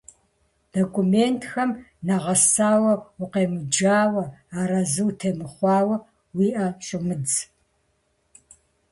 [0.71, 1.69] Документхэм
[2.07, 4.23] нэгъэсауэ укъемыджауэ,
[4.59, 5.97] арэзы утемыхъуауэ,
[6.37, 7.33] уи ӏэ щӏумыдз.